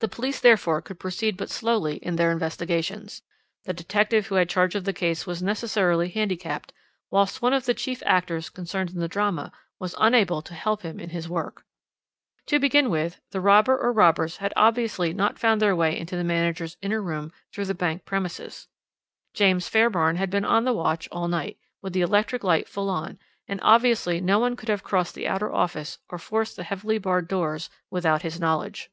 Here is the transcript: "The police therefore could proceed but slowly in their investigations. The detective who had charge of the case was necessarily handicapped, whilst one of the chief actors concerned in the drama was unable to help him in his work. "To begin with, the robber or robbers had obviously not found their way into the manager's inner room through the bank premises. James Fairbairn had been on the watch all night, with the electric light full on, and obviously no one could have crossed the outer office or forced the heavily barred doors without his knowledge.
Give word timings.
"The 0.00 0.08
police 0.08 0.38
therefore 0.40 0.82
could 0.82 0.98
proceed 1.00 1.34
but 1.38 1.48
slowly 1.48 1.96
in 1.98 2.16
their 2.16 2.30
investigations. 2.32 3.22
The 3.64 3.72
detective 3.72 4.26
who 4.26 4.34
had 4.34 4.50
charge 4.50 4.74
of 4.74 4.84
the 4.84 4.92
case 4.92 5.24
was 5.26 5.42
necessarily 5.42 6.10
handicapped, 6.10 6.72
whilst 7.10 7.40
one 7.40 7.52
of 7.54 7.64
the 7.64 7.72
chief 7.74 8.02
actors 8.04 8.50
concerned 8.50 8.90
in 8.90 8.98
the 9.00 9.08
drama 9.08 9.50
was 9.78 9.94
unable 9.96 10.42
to 10.42 10.52
help 10.52 10.82
him 10.82 10.98
in 11.00 11.10
his 11.10 11.26
work. 11.28 11.64
"To 12.46 12.58
begin 12.58 12.90
with, 12.90 13.20
the 13.30 13.40
robber 13.40 13.78
or 13.78 13.92
robbers 13.94 14.38
had 14.38 14.52
obviously 14.56 15.14
not 15.14 15.38
found 15.38 15.62
their 15.62 15.76
way 15.76 15.96
into 15.96 16.16
the 16.16 16.24
manager's 16.24 16.76
inner 16.82 17.00
room 17.00 17.32
through 17.52 17.66
the 17.66 17.72
bank 17.72 18.04
premises. 18.04 18.66
James 19.32 19.68
Fairbairn 19.68 20.16
had 20.16 20.28
been 20.28 20.44
on 20.44 20.64
the 20.64 20.74
watch 20.74 21.08
all 21.12 21.28
night, 21.28 21.56
with 21.80 21.92
the 21.94 22.02
electric 22.02 22.42
light 22.44 22.68
full 22.68 22.90
on, 22.90 23.18
and 23.48 23.60
obviously 23.62 24.20
no 24.20 24.38
one 24.40 24.54
could 24.56 24.68
have 24.68 24.82
crossed 24.84 25.14
the 25.14 25.28
outer 25.28 25.50
office 25.50 25.98
or 26.10 26.18
forced 26.18 26.56
the 26.56 26.64
heavily 26.64 26.98
barred 26.98 27.26
doors 27.28 27.70
without 27.90 28.20
his 28.22 28.38
knowledge. 28.40 28.90